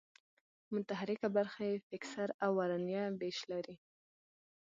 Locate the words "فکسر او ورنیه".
1.89-3.03